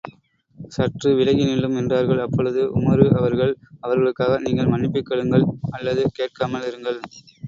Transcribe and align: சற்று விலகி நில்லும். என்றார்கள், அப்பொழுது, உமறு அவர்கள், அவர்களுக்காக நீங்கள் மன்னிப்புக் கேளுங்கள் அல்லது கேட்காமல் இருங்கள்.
சற்று 0.57 1.09
விலகி 1.15 1.43
நில்லும். 1.45 1.75
என்றார்கள், 1.81 2.19
அப்பொழுது, 2.19 2.61
உமறு 2.75 3.05
அவர்கள், 3.19 3.53
அவர்களுக்காக 3.81 4.39
நீங்கள் 4.39 4.71
மன்னிப்புக் 4.71 5.05
கேளுங்கள் 5.05 5.45
அல்லது 5.71 6.05
கேட்காமல் 6.11 6.67
இருங்கள். 6.71 6.99